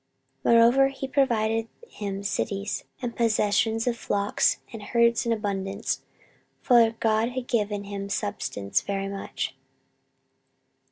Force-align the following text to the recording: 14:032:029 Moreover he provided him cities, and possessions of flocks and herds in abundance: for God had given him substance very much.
14:032:029 0.43 0.51
Moreover 0.55 0.87
he 0.87 1.07
provided 1.07 1.67
him 1.87 2.23
cities, 2.23 2.85
and 3.03 3.15
possessions 3.15 3.85
of 3.85 3.95
flocks 3.95 4.57
and 4.73 4.81
herds 4.81 5.27
in 5.27 5.31
abundance: 5.31 6.01
for 6.59 6.95
God 6.99 7.33
had 7.33 7.45
given 7.45 7.83
him 7.83 8.09
substance 8.09 8.81
very 8.81 9.07
much. 9.07 9.55